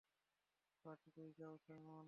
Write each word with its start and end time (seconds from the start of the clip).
পার্টিতে 0.85 1.23
যাও, 1.37 1.53
সাইমন। 1.57 1.99